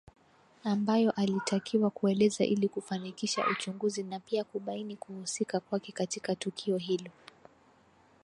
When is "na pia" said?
4.03-4.43